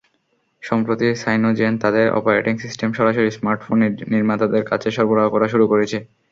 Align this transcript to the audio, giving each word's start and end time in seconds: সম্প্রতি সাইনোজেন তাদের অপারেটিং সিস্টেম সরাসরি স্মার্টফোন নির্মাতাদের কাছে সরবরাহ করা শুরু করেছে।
সম্প্রতি 0.63 1.07
সাইনোজেন 1.15 1.73
তাদের 1.83 2.05
অপারেটিং 2.19 2.53
সিস্টেম 2.63 2.89
সরাসরি 2.93 3.29
স্মার্টফোন 3.31 3.77
নির্মাতাদের 4.13 4.63
কাছে 4.71 4.87
সরবরাহ 4.91 5.27
করা 5.29 5.47
শুরু 5.53 5.65
করেছে। 5.71 5.97